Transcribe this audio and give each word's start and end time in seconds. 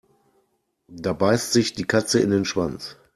Da 0.87 1.13
beißt 1.13 1.53
sich 1.53 1.73
die 1.73 1.85
Katze 1.85 2.21
in 2.21 2.31
den 2.31 2.43
Schwanz. 2.43 2.97